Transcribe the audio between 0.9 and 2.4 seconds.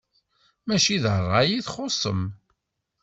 d ṛṛay i txuṣṣem.